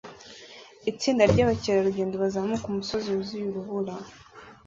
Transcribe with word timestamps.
Itsinda 0.91 1.23
ry'abakerarugendo 1.31 2.15
bazamuka 2.23 2.65
umusozi 2.69 3.07
wuzuye 3.11 3.45
urubura 3.47 3.93